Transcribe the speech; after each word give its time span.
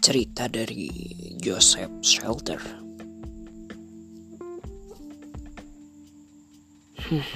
Cerita 0.00 0.48
dari 0.48 0.88
Joseph 1.36 1.92
Shelter. 2.00 2.56
Hmm. 7.04 7.26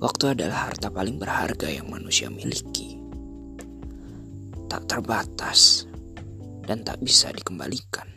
Waktu 0.00 0.24
adalah 0.32 0.72
harta 0.72 0.88
paling 0.88 1.20
berharga 1.20 1.68
yang 1.68 1.92
manusia 1.92 2.32
miliki. 2.32 2.96
Tak 4.72 4.88
terbatas 4.88 5.84
dan 6.64 6.80
tak 6.88 7.04
bisa 7.04 7.36
dikembalikan. 7.36 8.08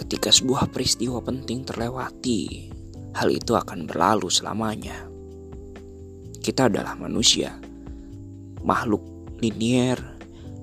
Ketika 0.00 0.32
sebuah 0.32 0.72
peristiwa 0.72 1.20
penting 1.20 1.68
terlewati, 1.68 2.72
hal 3.12 3.28
itu 3.28 3.52
akan 3.52 3.84
berlalu 3.84 4.32
selamanya. 4.32 5.07
Kita 6.48 6.64
adalah 6.64 6.96
manusia, 6.96 7.60
makhluk 8.64 9.04
linier 9.36 10.00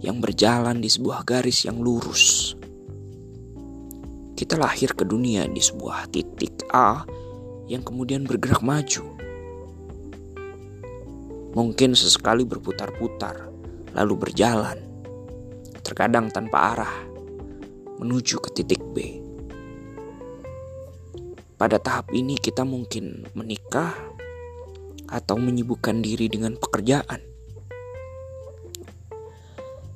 yang 0.02 0.18
berjalan 0.18 0.82
di 0.82 0.90
sebuah 0.90 1.22
garis 1.22 1.62
yang 1.62 1.78
lurus. 1.78 2.58
Kita 4.34 4.58
lahir 4.58 4.98
ke 4.98 5.06
dunia 5.06 5.46
di 5.46 5.62
sebuah 5.62 6.10
titik 6.10 6.66
A 6.74 7.06
yang 7.70 7.86
kemudian 7.86 8.26
bergerak 8.26 8.66
maju. 8.66 9.06
Mungkin 11.54 11.94
sesekali 11.94 12.50
berputar-putar, 12.50 13.46
lalu 13.94 14.26
berjalan, 14.26 14.82
terkadang 15.86 16.34
tanpa 16.34 16.74
arah, 16.74 16.98
menuju 18.02 18.42
ke 18.42 18.50
titik 18.58 18.82
B. 18.90 19.22
Pada 21.62 21.78
tahap 21.78 22.10
ini, 22.10 22.42
kita 22.42 22.66
mungkin 22.66 23.30
menikah 23.38 23.94
atau 25.10 25.38
menyibukkan 25.38 26.02
diri 26.02 26.30
dengan 26.30 26.58
pekerjaan. 26.58 27.22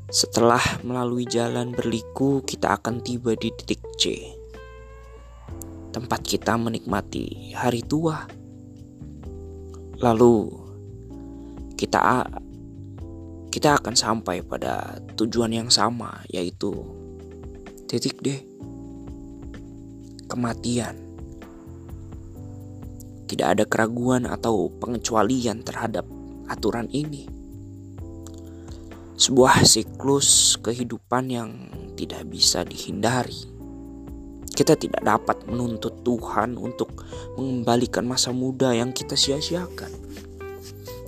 Setelah 0.10 0.82
melalui 0.82 1.30
jalan 1.30 1.70
berliku, 1.70 2.42
kita 2.42 2.82
akan 2.82 3.06
tiba 3.06 3.38
di 3.38 3.54
titik 3.54 3.82
C. 4.02 4.34
Tempat 5.94 6.26
kita 6.26 6.58
menikmati 6.58 7.54
hari 7.54 7.86
tua. 7.86 8.26
Lalu 10.02 10.50
kita 11.78 12.26
kita 13.50 13.82
akan 13.82 13.94
sampai 13.98 14.46
pada 14.46 15.02
tujuan 15.18 15.50
yang 15.54 15.70
sama 15.70 16.22
yaitu 16.30 16.74
titik 17.90 18.22
D. 18.22 18.46
Kematian. 20.30 21.09
Tidak 23.30 23.46
ada 23.46 23.62
keraguan 23.70 24.26
atau 24.26 24.74
pengecualian 24.82 25.62
terhadap 25.62 26.02
aturan 26.50 26.90
ini. 26.90 27.30
Sebuah 29.14 29.62
siklus 29.70 30.58
kehidupan 30.58 31.30
yang 31.30 31.50
tidak 31.94 32.26
bisa 32.26 32.66
dihindari. 32.66 33.38
Kita 34.50 34.74
tidak 34.74 35.06
dapat 35.06 35.46
menuntut 35.46 36.02
Tuhan 36.02 36.58
untuk 36.58 37.06
mengembalikan 37.38 38.02
masa 38.10 38.34
muda 38.34 38.74
yang 38.74 38.90
kita 38.90 39.14
sia-siakan. 39.14 39.94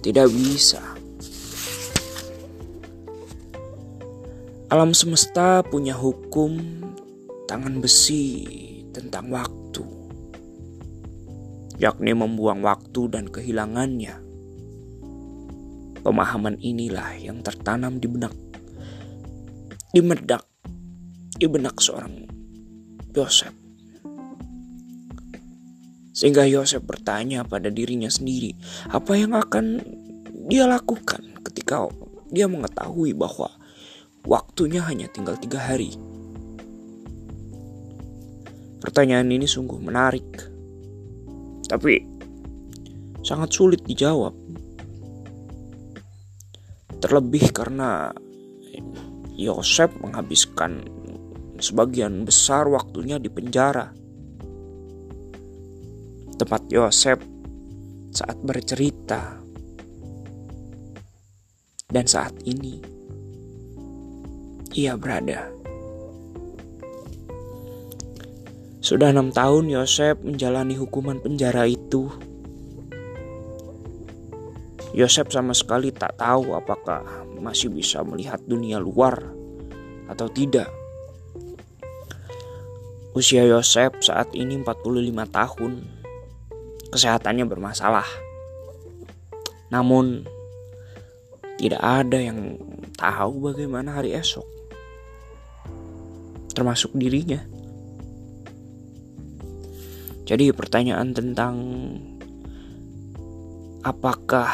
Tidak 0.05 0.27
bisa. 0.29 1.01
Alam 4.71 4.95
semesta 4.95 5.65
punya 5.67 5.97
hukum 5.97 6.55
tangan 7.43 7.83
besi 7.83 8.47
tentang 8.95 9.27
waktu 9.27 9.90
yakni 11.81 12.13
membuang 12.13 12.61
waktu 12.61 13.09
dan 13.09 13.25
kehilangannya. 13.25 14.21
Pemahaman 16.05 16.61
inilah 16.61 17.17
yang 17.17 17.41
tertanam 17.41 17.97
di 17.97 18.05
benak, 18.05 18.33
di 19.89 20.01
medak, 20.05 20.45
di 21.41 21.49
benak 21.49 21.81
seorang 21.81 22.29
Yosef. 23.17 23.53
Sehingga 26.13 26.45
Yosef 26.45 26.85
bertanya 26.85 27.41
pada 27.41 27.73
dirinya 27.73 28.13
sendiri, 28.13 28.53
apa 28.93 29.17
yang 29.17 29.33
akan 29.33 29.81
dia 30.45 30.69
lakukan 30.69 31.41
ketika 31.49 31.89
dia 32.29 32.45
mengetahui 32.45 33.17
bahwa 33.17 33.49
waktunya 34.21 34.85
hanya 34.85 35.09
tinggal 35.09 35.33
tiga 35.37 35.57
hari. 35.57 35.97
Pertanyaan 38.81 39.29
ini 39.29 39.45
sungguh 39.45 39.77
menarik 39.77 40.50
tapi 41.71 42.03
sangat 43.23 43.55
sulit 43.55 43.79
dijawab. 43.87 44.35
Terlebih 46.99 47.55
karena 47.55 48.11
Yosef 49.39 49.95
menghabiskan 50.03 50.83
sebagian 51.63 52.27
besar 52.27 52.67
waktunya 52.67 53.15
di 53.15 53.31
penjara. 53.31 53.95
Tempat 56.35 56.67
Yosef 56.67 57.23
saat 58.11 58.35
bercerita 58.43 59.39
dan 61.87 62.03
saat 62.03 62.35
ini 62.43 62.83
ia 64.75 64.99
berada 64.99 65.60
Sudah 68.91 69.07
enam 69.07 69.31
tahun 69.31 69.71
Yosef 69.71 70.19
menjalani 70.19 70.75
hukuman 70.75 71.15
penjara 71.23 71.63
itu. 71.63 72.11
Yosef 74.91 75.31
sama 75.31 75.55
sekali 75.55 75.95
tak 75.95 76.19
tahu 76.19 76.51
apakah 76.51 76.99
masih 77.39 77.71
bisa 77.71 78.03
melihat 78.03 78.43
dunia 78.43 78.83
luar 78.83 79.15
atau 80.11 80.27
tidak. 80.27 80.67
Usia 83.15 83.47
Yosef 83.47 83.95
saat 84.03 84.35
ini 84.35 84.59
45 84.59 84.83
tahun. 85.31 85.71
Kesehatannya 86.91 87.47
bermasalah. 87.47 88.11
Namun 89.71 90.27
tidak 91.55 91.79
ada 91.79 92.19
yang 92.19 92.59
tahu 92.99 93.55
bagaimana 93.55 94.03
hari 94.03 94.11
esok. 94.19 94.43
Termasuk 96.51 96.91
dirinya. 96.91 97.60
Jadi 100.21 100.53
pertanyaan 100.53 101.11
tentang 101.11 101.55
apakah 103.81 104.49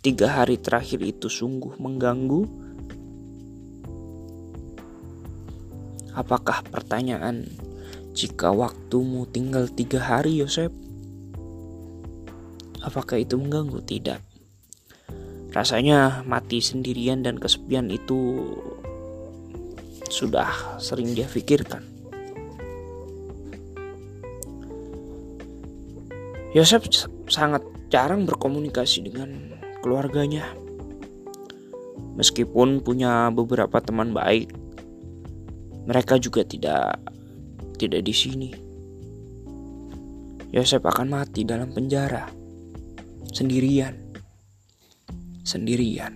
tiga 0.00 0.28
hari 0.40 0.60
terakhir 0.60 1.00
itu 1.00 1.28
sungguh 1.28 1.76
mengganggu? 1.80 2.44
Apakah 6.12 6.66
pertanyaan 6.68 7.48
jika 8.12 8.52
waktumu 8.52 9.24
tinggal 9.24 9.66
tiga 9.72 10.02
hari 10.04 10.36
Yosef? 10.38 10.68
Apakah 12.80 13.20
itu 13.20 13.36
mengganggu? 13.36 13.80
Tidak. 13.84 14.20
Rasanya 15.50 16.22
mati 16.22 16.62
sendirian 16.62 17.26
dan 17.26 17.34
kesepian 17.34 17.90
itu 17.90 18.46
sudah 20.06 20.78
sering 20.78 21.10
dia 21.14 21.26
pikirkan. 21.26 21.89
Yosef 26.50 26.90
sangat 27.30 27.62
jarang 27.94 28.26
berkomunikasi 28.26 29.06
dengan 29.06 29.54
keluarganya. 29.86 30.50
Meskipun 32.18 32.82
punya 32.82 33.30
beberapa 33.30 33.78
teman 33.78 34.10
baik, 34.10 34.50
mereka 35.86 36.18
juga 36.18 36.42
tidak 36.42 36.98
tidak 37.78 38.02
di 38.02 38.14
sini. 38.14 38.50
Yosef 40.50 40.82
akan 40.82 41.06
mati 41.14 41.46
dalam 41.46 41.70
penjara 41.70 42.26
sendirian. 43.30 43.94
Sendirian. 45.46 46.14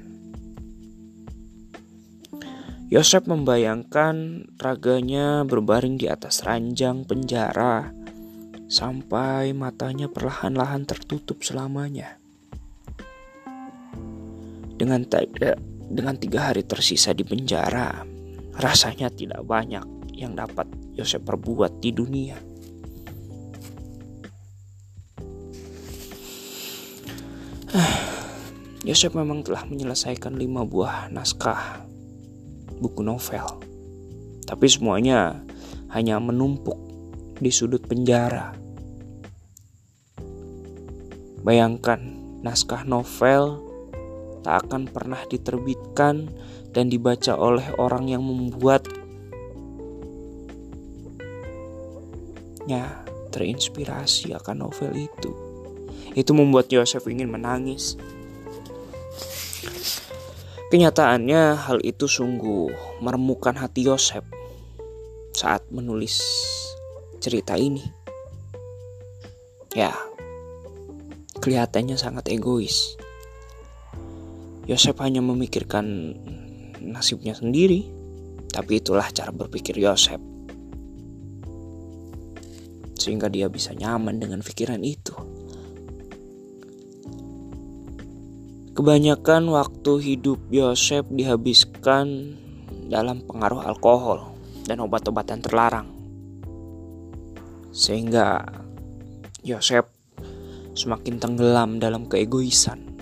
Yosef 2.90 3.26
membayangkan 3.26 4.46
raganya 4.58 5.42
berbaring 5.46 5.98
di 5.98 6.06
atas 6.10 6.42
ranjang 6.42 7.02
penjara 7.08 8.03
sampai 8.74 9.54
matanya 9.54 10.10
perlahan-lahan 10.10 10.82
tertutup 10.82 11.46
selamanya. 11.46 12.18
Dengan 14.74 15.06
tiga, 15.06 15.54
dengan 15.86 16.18
tiga 16.18 16.50
hari 16.50 16.66
tersisa 16.66 17.14
di 17.14 17.22
penjara, 17.22 18.02
rasanya 18.58 19.14
tidak 19.14 19.46
banyak 19.46 19.86
yang 20.10 20.34
dapat 20.34 20.66
Yosef 20.98 21.22
perbuat 21.22 21.78
di 21.78 21.94
dunia. 21.94 22.34
Yosef 28.90 29.14
memang 29.14 29.46
telah 29.46 29.62
menyelesaikan 29.70 30.34
lima 30.34 30.66
buah 30.66 31.14
naskah 31.14 31.86
buku 32.82 33.06
novel, 33.06 33.62
tapi 34.50 34.66
semuanya 34.66 35.38
hanya 35.94 36.18
menumpuk 36.18 36.74
di 37.38 37.54
sudut 37.54 37.86
penjara. 37.86 38.63
Bayangkan 41.44 42.00
naskah 42.40 42.88
novel 42.88 43.60
tak 44.40 44.64
akan 44.64 44.88
pernah 44.88 45.20
diterbitkan 45.28 46.32
dan 46.72 46.88
dibaca 46.88 47.36
oleh 47.36 47.68
orang 47.76 48.08
yang 48.08 48.24
membuatnya 48.24 49.04
terinspirasi 53.28 54.32
akan 54.32 54.68
novel 54.68 54.96
itu. 54.96 55.32
Itu 56.16 56.32
membuat 56.32 56.72
Yosef 56.72 57.04
ingin 57.04 57.28
menangis. 57.28 58.00
Kenyataannya 60.72 61.60
hal 61.60 61.78
itu 61.84 62.08
sungguh 62.08 62.72
meremukan 63.04 63.54
hati 63.54 63.84
Yosef 63.84 64.24
saat 65.36 65.60
menulis 65.68 66.18
cerita 67.20 67.54
ini. 67.54 67.84
Ya, 69.74 69.94
kelihatannya 71.44 72.00
sangat 72.00 72.32
egois. 72.32 72.96
Yosef 74.64 74.96
hanya 75.04 75.20
memikirkan 75.20 76.16
nasibnya 76.80 77.36
sendiri, 77.36 77.84
tapi 78.48 78.80
itulah 78.80 79.04
cara 79.12 79.28
berpikir 79.28 79.76
Yosef 79.76 80.16
sehingga 83.04 83.28
dia 83.28 83.52
bisa 83.52 83.76
nyaman 83.76 84.16
dengan 84.16 84.40
pikiran 84.40 84.80
itu. 84.80 85.12
Kebanyakan 88.72 89.52
waktu 89.52 89.92
hidup 90.02 90.40
Yosef 90.48 91.04
dihabiskan 91.12 92.34
dalam 92.88 93.22
pengaruh 93.28 93.60
alkohol 93.60 94.34
dan 94.64 94.80
obat-obatan 94.80 95.44
terlarang. 95.44 95.92
Sehingga 97.70 98.42
Yosef 99.46 99.93
semakin 100.74 101.22
tenggelam 101.22 101.78
dalam 101.78 102.10
keegoisan. 102.10 102.94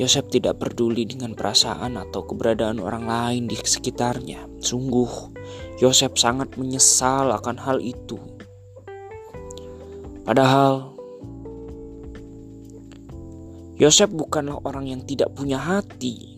Yosef 0.00 0.32
tidak 0.32 0.62
peduli 0.62 1.04
dengan 1.04 1.36
perasaan 1.36 2.00
atau 2.00 2.24
keberadaan 2.24 2.80
orang 2.80 3.04
lain 3.04 3.42
di 3.50 3.58
sekitarnya. 3.58 4.48
Sungguh, 4.62 5.34
Yosef 5.76 6.16
sangat 6.16 6.56
menyesal 6.56 7.28
akan 7.36 7.56
hal 7.60 7.78
itu. 7.84 8.16
Padahal, 10.24 10.96
Yosef 13.76 14.08
bukanlah 14.08 14.60
orang 14.64 14.88
yang 14.88 15.02
tidak 15.04 15.36
punya 15.36 15.60
hati. 15.60 16.36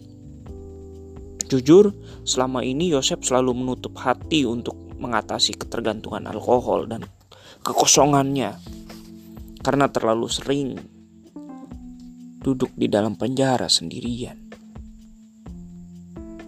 Jujur, 1.46 1.94
selama 2.26 2.66
ini 2.66 2.90
Yosef 2.90 3.22
selalu 3.22 3.62
menutup 3.62 3.94
hati 3.94 4.42
untuk 4.42 4.74
mengatasi 4.98 5.54
ketergantungan 5.54 6.26
alkohol 6.26 6.90
dan 6.90 7.06
kekosongannya 7.62 8.58
karena 9.62 9.86
terlalu 9.86 10.26
sering 10.26 10.68
duduk 12.42 12.74
di 12.74 12.90
dalam 12.90 13.14
penjara 13.14 13.70
sendirian. 13.70 14.34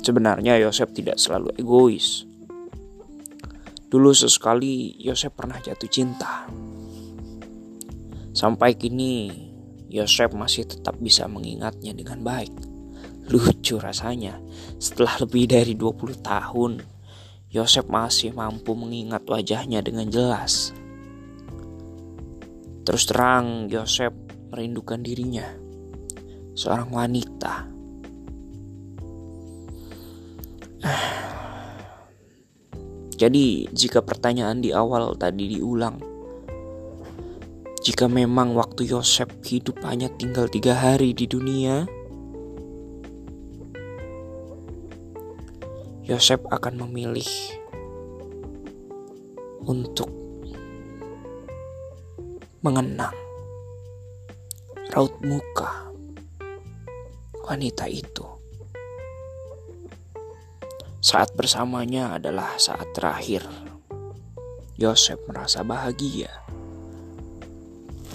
Sebenarnya 0.02 0.61
Yosef 0.61 0.93
tidak 0.93 1.16
selalu 1.16 1.55
egois. 1.56 2.28
Dulu 3.88 4.11
sesekali 4.11 4.99
Yosef 5.00 5.32
pernah 5.32 5.56
jatuh 5.62 5.88
cinta. 5.88 6.50
Sampai 8.34 8.75
kini 8.75 9.31
Yosef 9.88 10.34
masih 10.34 10.66
tetap 10.66 10.99
bisa 10.99 11.31
mengingatnya 11.31 11.94
dengan 11.94 12.20
baik. 12.26 12.52
Lucu 13.31 13.81
rasanya, 13.81 14.37
setelah 14.76 15.25
lebih 15.25 15.49
dari 15.49 15.72
20 15.78 16.20
tahun, 16.20 16.82
Yosef 17.55 17.87
masih 17.88 18.34
mampu 18.34 18.75
mengingat 18.76 19.25
wajahnya 19.25 19.81
dengan 19.81 20.11
jelas. 20.11 20.75
Terus 22.85 23.09
terang, 23.09 23.73
Yosef 23.73 24.13
merindukan 24.53 25.01
dirinya 25.01 25.49
seorang 26.53 26.93
wanita. 26.93 27.65
Jadi, 33.21 33.73
jika 33.73 34.05
pertanyaan 34.05 34.61
di 34.61 34.77
awal 34.77 35.17
tadi 35.17 35.57
diulang, 35.57 35.97
jika 37.81 38.05
memang 38.05 38.53
waktu 38.53 38.85
Yosef 38.89 39.29
hidup 39.45 39.81
hanya 39.89 40.09
tinggal 40.13 40.49
tiga 40.49 40.77
hari 40.77 41.17
di 41.17 41.25
dunia, 41.25 41.89
Yosef 46.05 46.45
akan 46.53 46.85
memilih 46.85 47.25
untuk 49.65 50.24
mengenang 52.64 53.12
raut 54.88 55.12
muka 55.20 55.84
wanita 57.44 57.84
itu. 57.93 58.25
Saat 61.05 61.37
bersamanya 61.37 62.16
adalah 62.16 62.56
saat 62.56 62.88
terakhir. 62.96 63.44
Yosef 64.81 65.20
merasa 65.28 65.61
bahagia. 65.61 66.32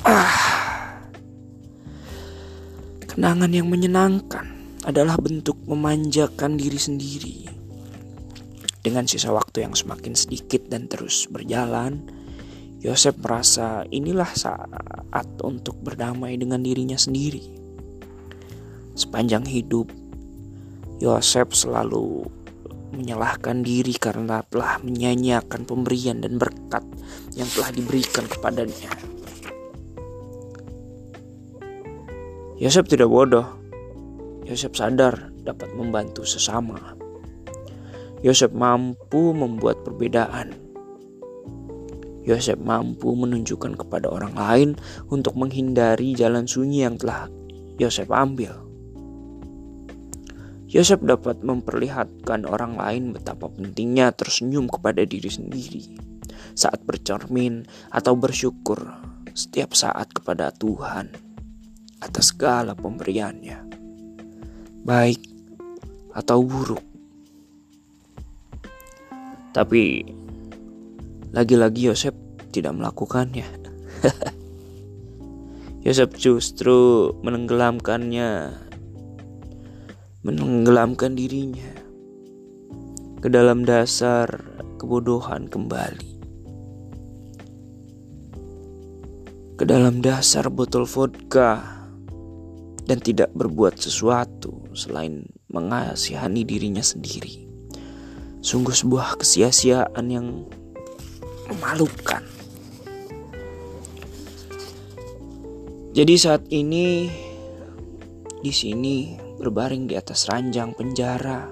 Ah, 0.01 1.05
kenangan 3.05 3.53
yang 3.53 3.69
menyenangkan 3.69 4.49
adalah 4.81 5.21
bentuk 5.21 5.61
memanjakan 5.69 6.57
diri 6.57 6.81
sendiri. 6.81 7.37
Dengan 8.81 9.05
sisa 9.05 9.29
waktu 9.29 9.69
yang 9.69 9.77
semakin 9.77 10.17
sedikit 10.17 10.65
dan 10.73 10.89
terus 10.89 11.29
berjalan, 11.29 12.09
Yosef 12.79 13.19
merasa 13.19 13.83
inilah 13.91 14.31
saat 14.31 15.27
untuk 15.43 15.75
berdamai 15.83 16.39
dengan 16.39 16.63
dirinya 16.63 16.95
sendiri. 16.95 17.43
Sepanjang 18.95 19.43
hidup, 19.43 19.91
Yosef 21.03 21.51
selalu 21.51 22.23
menyalahkan 22.95 23.63
diri 23.63 23.95
karena 23.99 24.43
telah 24.47 24.79
menyanyiakan 24.79 25.67
pemberian 25.67 26.23
dan 26.23 26.39
berkat 26.39 26.83
yang 27.35 27.47
telah 27.51 27.71
diberikan 27.75 28.23
kepadanya. 28.27 28.91
Yosef 32.59 32.87
tidak 32.91 33.07
bodoh. 33.07 33.47
Yosef 34.43 34.75
sadar 34.75 35.31
dapat 35.43 35.71
membantu 35.75 36.27
sesama. 36.27 36.95
Yosef 38.19 38.51
mampu 38.51 39.31
membuat 39.31 39.79
perbedaan. 39.83 40.68
Yosef 42.29 42.61
mampu 42.61 43.09
menunjukkan 43.17 43.73
kepada 43.73 44.05
orang 44.05 44.37
lain 44.37 44.69
untuk 45.09 45.33
menghindari 45.33 46.13
jalan 46.13 46.45
sunyi 46.45 46.85
yang 46.85 47.01
telah 47.01 47.25
Yosef 47.81 48.05
ambil. 48.13 48.53
Yosef 50.69 51.01
dapat 51.01 51.41
memperlihatkan 51.41 52.45
orang 52.45 52.77
lain 52.77 53.17
betapa 53.17 53.49
pentingnya 53.49 54.13
tersenyum 54.13 54.69
kepada 54.69 55.01
diri 55.01 55.25
sendiri 55.25 55.97
saat 56.53 56.85
bercermin 56.85 57.65
atau 57.89 58.13
bersyukur 58.13 58.77
setiap 59.33 59.73
saat 59.73 60.13
kepada 60.13 60.53
Tuhan 60.53 61.09
atas 62.05 62.29
segala 62.29 62.77
pemberiannya, 62.77 63.65
baik 64.85 65.25
atau 66.13 66.45
buruk. 66.45 66.85
Tapi 69.49 70.05
lagi-lagi 71.29 71.89
Yosef 71.89 72.15
tidak 72.49 72.73
melakukannya. 72.77 73.45
Yosef 75.85 76.11
justru 76.17 77.09
menenggelamkannya 77.21 78.51
menenggelamkan 80.19 81.15
dirinya 81.15 81.71
ke 83.23 83.31
dalam 83.31 83.63
dasar 83.63 84.27
kebodohan 84.75 85.47
kembali. 85.47 86.11
Ke 89.59 89.63
dalam 89.67 89.99
dasar 89.99 90.47
botol 90.47 90.87
vodka 90.87 91.59
dan 92.87 92.99
tidak 93.03 93.31
berbuat 93.35 93.75
sesuatu 93.79 94.71
selain 94.71 95.27
mengasihani 95.51 96.47
dirinya 96.47 96.83
sendiri. 96.83 97.47
Sungguh 98.39 98.71
sebuah 98.71 99.19
kesia-siaan 99.19 100.05
yang 100.07 100.47
memalukan. 101.49 102.21
Jadi 105.89 106.15
saat 106.15 106.45
ini 106.53 107.09
di 108.39 108.53
sini 108.53 109.17
berbaring 109.41 109.89
di 109.89 109.97
atas 109.97 110.29
ranjang 110.29 110.77
penjara, 110.77 111.49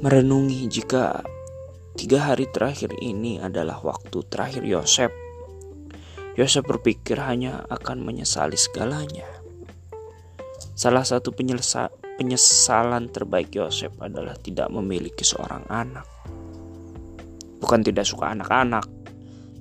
merenungi 0.00 0.64
jika 0.66 1.20
tiga 1.94 2.32
hari 2.32 2.48
terakhir 2.48 2.96
ini 2.98 3.38
adalah 3.38 3.78
waktu 3.84 4.24
terakhir 4.26 4.64
Yosef. 4.64 5.12
Yosef 6.36 6.64
berpikir 6.64 7.20
hanya 7.20 7.64
akan 7.68 8.02
menyesali 8.02 8.56
segalanya. 8.56 9.28
Salah 10.76 11.04
satu 11.04 11.32
penyesalan 11.32 13.08
terbaik 13.08 13.52
Yosef 13.56 13.96
adalah 14.00 14.36
tidak 14.36 14.68
memiliki 14.68 15.24
seorang 15.24 15.64
anak. 15.72 16.15
Bukan 17.56 17.80
tidak 17.80 18.04
suka 18.04 18.36
anak-anak, 18.36 18.84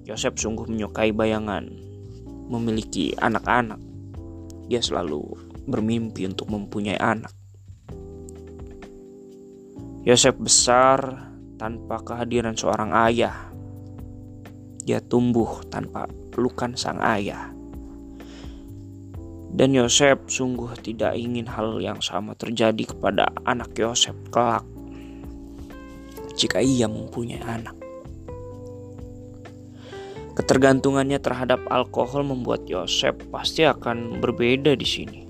Yosef 0.05 0.37
sungguh 0.37 0.69
menyukai 0.69 1.09
bayangan 1.09 1.65
memiliki 2.45 3.17
anak-anak. 3.17 3.81
Dia 4.69 4.81
selalu 4.81 5.21
bermimpi 5.65 6.29
untuk 6.29 6.53
mempunyai 6.53 6.97
anak. 7.01 7.33
Yosef 10.05 10.37
besar 10.37 11.01
tanpa 11.57 11.97
kehadiran 12.05 12.53
seorang 12.53 12.93
ayah. 13.09 13.49
Dia 14.85 15.01
tumbuh 15.01 15.65
tanpa 15.65 16.05
pelukan 16.29 16.77
sang 16.77 17.01
ayah. 17.01 17.49
Dan 19.55 19.73
Yosef 19.73 20.29
sungguh 20.29 20.77
tidak 20.83 21.17
ingin 21.17 21.49
hal 21.49 21.81
yang 21.81 21.97
sama 22.03 22.37
terjadi 22.37 22.93
kepada 22.93 23.31
anak 23.47 23.73
Yosef 23.73 24.13
kelak 24.29 24.67
jika 26.35 26.59
ia 26.59 26.85
mempunyai 26.85 27.41
anak. 27.41 27.84
Ketergantungannya 30.35 31.23
terhadap 31.23 31.63
alkohol 31.71 32.27
membuat 32.27 32.67
Yosef 32.67 33.15
pasti 33.31 33.63
akan 33.63 34.19
berbeda 34.19 34.75
di 34.75 34.83
sini. 34.83 35.21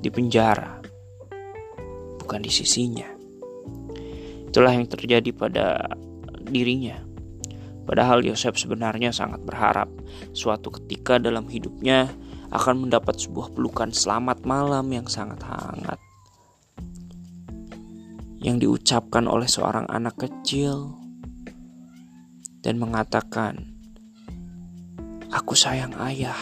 Di 0.00 0.08
penjara. 0.08 0.80
Bukan 2.24 2.40
di 2.40 2.48
sisinya. 2.48 3.04
Itulah 4.48 4.72
yang 4.72 4.88
terjadi 4.88 5.28
pada 5.36 5.92
dirinya. 6.40 7.04
Padahal 7.84 8.24
Yosef 8.24 8.56
sebenarnya 8.56 9.12
sangat 9.12 9.44
berharap 9.44 9.92
suatu 10.32 10.72
ketika 10.72 11.20
dalam 11.20 11.44
hidupnya 11.44 12.08
akan 12.48 12.88
mendapat 12.88 13.20
sebuah 13.20 13.52
pelukan 13.52 13.92
selamat 13.92 14.48
malam 14.48 14.88
yang 14.88 15.04
sangat 15.04 15.44
hangat. 15.44 16.00
Yang 18.40 18.56
diucapkan 18.64 19.28
oleh 19.28 19.48
seorang 19.48 19.84
anak 19.92 20.16
kecil 20.16 20.96
dan 22.64 22.80
mengatakan, 22.80 23.73
"Aku 25.34 25.58
sayang 25.58 25.98
ayah." 25.98 26.38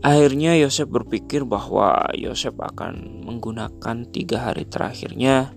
Akhirnya 0.00 0.56
Yosef 0.56 0.88
berpikir 0.88 1.44
bahwa 1.44 2.08
Yosef 2.16 2.56
akan 2.56 3.20
menggunakan 3.20 4.08
tiga 4.08 4.48
hari 4.48 4.64
terakhirnya 4.64 5.52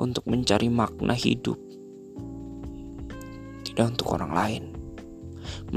untuk 0.00 0.24
mencari 0.32 0.72
makna 0.72 1.12
hidup. 1.12 1.60
Tidak 3.60 3.84
untuk 3.84 4.16
orang 4.16 4.32
lain, 4.32 4.64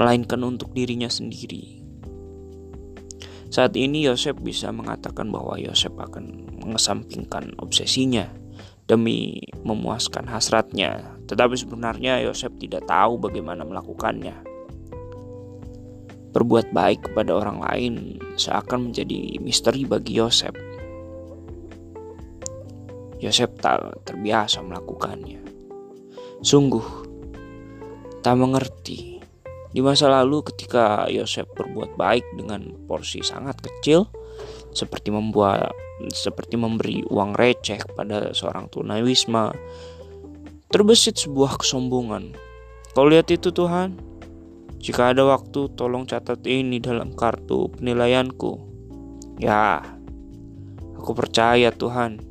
melainkan 0.00 0.40
untuk 0.48 0.72
dirinya 0.72 1.12
sendiri. 1.12 1.84
Saat 3.52 3.76
ini 3.76 4.08
Yosef 4.08 4.40
bisa 4.40 4.72
mengatakan 4.72 5.28
bahwa 5.28 5.60
Yosef 5.60 5.92
akan 5.92 6.43
mengesampingkan 6.64 7.52
obsesinya 7.60 8.26
demi 8.88 9.40
memuaskan 9.64 10.28
hasratnya. 10.28 11.14
Tetapi 11.24 11.56
sebenarnya 11.56 12.20
Yosef 12.24 12.52
tidak 12.60 12.84
tahu 12.88 13.16
bagaimana 13.16 13.64
melakukannya. 13.64 14.36
Berbuat 16.34 16.74
baik 16.74 17.08
kepada 17.08 17.30
orang 17.36 17.62
lain 17.62 17.94
seakan 18.34 18.90
menjadi 18.90 19.38
misteri 19.38 19.86
bagi 19.86 20.18
Yosef. 20.18 20.52
Yosef 23.22 23.54
tak 23.62 24.04
terbiasa 24.04 24.60
melakukannya. 24.60 25.40
Sungguh, 26.44 26.84
tak 28.20 28.36
mengerti. 28.36 29.13
Di 29.74 29.82
masa 29.82 30.06
lalu 30.06 30.46
ketika 30.46 31.10
Yosef 31.10 31.50
berbuat 31.50 31.98
baik 31.98 32.22
dengan 32.38 32.70
porsi 32.86 33.26
sangat 33.26 33.58
kecil, 33.58 34.06
seperti 34.70 35.10
membuat 35.10 35.74
seperti 36.14 36.54
memberi 36.54 37.02
uang 37.10 37.34
receh 37.34 37.82
kepada 37.82 38.30
seorang 38.30 38.70
tunawisma, 38.70 39.50
terbesit 40.70 41.18
sebuah 41.18 41.58
kesombongan. 41.58 42.38
Kau 42.94 43.10
lihat 43.10 43.34
itu 43.34 43.50
Tuhan, 43.50 43.98
jika 44.78 45.10
ada 45.10 45.26
waktu, 45.26 45.74
tolong 45.74 46.06
catat 46.06 46.44
ini 46.46 46.78
dalam 46.78 47.10
kartu 47.16 47.72
penilaianku. 47.74 48.52
Ya, 49.42 49.82
aku 50.94 51.18
percaya 51.18 51.74
Tuhan. 51.74 52.22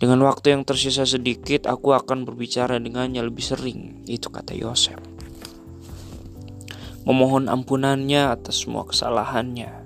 Dengan 0.00 0.26
waktu 0.26 0.58
yang 0.58 0.66
tersisa 0.66 1.06
sedikit, 1.06 1.70
aku 1.70 1.94
akan 1.94 2.26
berbicara 2.26 2.82
dengannya 2.82 3.22
lebih 3.22 3.46
sering. 3.46 4.02
Itu 4.10 4.32
kata 4.32 4.58
Yosef. 4.58 5.13
Memohon 7.04 7.52
ampunannya 7.52 8.32
atas 8.32 8.64
semua 8.64 8.88
kesalahannya. 8.88 9.84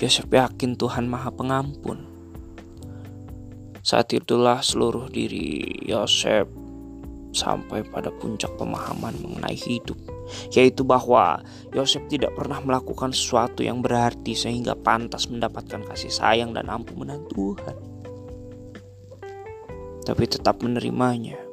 Yosef 0.00 0.32
yakin 0.32 0.80
Tuhan 0.80 1.04
Maha 1.04 1.28
Pengampun. 1.28 2.08
Saat 3.84 4.16
itulah 4.16 4.64
seluruh 4.64 5.12
diri 5.12 5.60
Yosef 5.84 6.48
sampai 7.36 7.84
pada 7.84 8.08
puncak 8.08 8.48
pemahaman 8.56 9.12
mengenai 9.20 9.52
hidup, 9.52 10.00
yaitu 10.56 10.88
bahwa 10.88 11.44
Yosef 11.76 12.00
tidak 12.08 12.32
pernah 12.32 12.64
melakukan 12.64 13.12
sesuatu 13.12 13.60
yang 13.60 13.84
berarti 13.84 14.32
sehingga 14.32 14.72
pantas 14.72 15.28
mendapatkan 15.28 15.84
kasih 15.84 16.08
sayang 16.08 16.56
dan 16.56 16.72
ampunan 16.72 17.20
Tuhan, 17.28 17.76
tapi 20.08 20.24
tetap 20.24 20.64
menerimanya. 20.64 21.49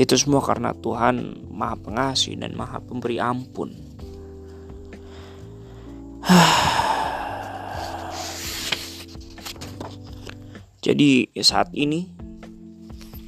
Itu 0.00 0.16
semua 0.16 0.40
karena 0.40 0.72
Tuhan 0.72 1.44
Maha 1.52 1.76
Pengasih 1.76 2.40
dan 2.40 2.56
Maha 2.56 2.80
Pemberi 2.80 3.20
Ampun. 3.20 3.76
Jadi 10.80 11.28
saat 11.44 11.68
ini 11.76 12.08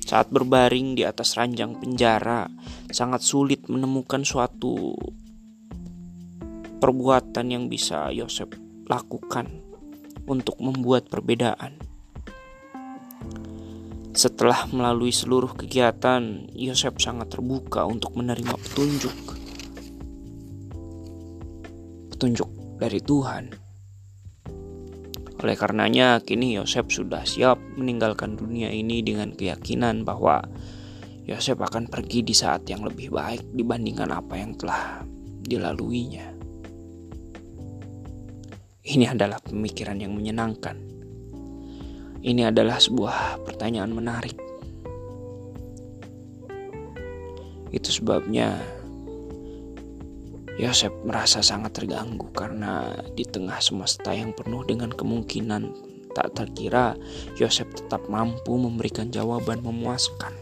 saat 0.09 0.33
berbaring 0.33 0.97
di 0.97 1.05
atas 1.09 1.37
ranjang 1.41 1.73
penjara, 1.77 2.49
sangat 2.93 3.25
sulit 3.25 3.65
menemukan 3.69 4.25
suatu 4.25 4.97
perbuatan 6.81 7.47
yang 7.49 7.69
bisa 7.69 8.11
Yosef 8.13 8.49
lakukan 8.89 9.47
untuk 10.29 10.61
membuat 10.61 11.09
perbedaan. 11.09 11.92
Setelah 14.13 14.69
melalui 14.69 15.09
seluruh 15.09 15.57
kegiatan, 15.57 16.45
Yosef 16.53 17.01
sangat 17.01 17.33
terbuka 17.33 17.89
untuk 17.89 18.13
menerima 18.13 18.61
petunjuk. 18.61 19.17
Petunjuk 22.13 22.51
dari 22.77 23.01
Tuhan. 23.01 23.45
Oleh 25.41 25.57
karenanya, 25.57 26.21
kini 26.21 26.61
Yosef 26.61 26.93
sudah 26.93 27.25
siap 27.25 27.57
meninggalkan 27.81 28.37
dunia 28.37 28.69
ini 28.69 29.01
dengan 29.01 29.33
keyakinan 29.33 30.05
bahwa 30.05 30.45
Yosef 31.25 31.57
akan 31.57 31.89
pergi 31.89 32.21
di 32.21 32.37
saat 32.37 32.69
yang 32.69 32.85
lebih 32.85 33.17
baik 33.17 33.57
dibandingkan 33.57 34.13
apa 34.13 34.37
yang 34.37 34.53
telah 34.61 35.01
dilaluinya. 35.41 36.37
Ini 38.85 39.09
adalah 39.09 39.41
pemikiran 39.41 40.05
yang 40.05 40.13
menyenangkan. 40.13 40.92
Ini 42.23 42.55
adalah 42.55 42.79
sebuah 42.79 43.43
pertanyaan 43.43 43.91
menarik. 43.91 44.39
Itu 47.75 47.91
sebabnya 47.91 48.63
Yosef 50.55 50.93
merasa 51.03 51.43
sangat 51.43 51.75
terganggu 51.83 52.31
karena 52.31 52.95
di 53.19 53.27
tengah 53.27 53.59
semesta 53.59 54.15
yang 54.15 54.31
penuh 54.37 54.63
dengan 54.63 54.95
kemungkinan 54.95 55.91
tak 56.13 56.37
terkira, 56.37 56.95
Yosef 57.41 57.73
tetap 57.73 58.07
mampu 58.07 58.55
memberikan 58.55 59.09
jawaban 59.09 59.65
memuaskan. 59.65 60.42